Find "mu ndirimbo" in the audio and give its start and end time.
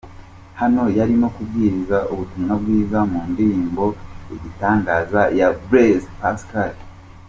3.11-3.83